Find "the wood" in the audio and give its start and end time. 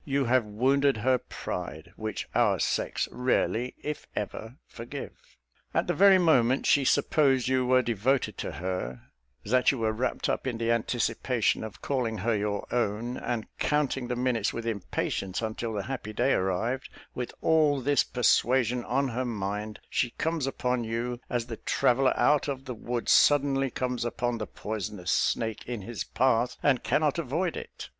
22.65-23.07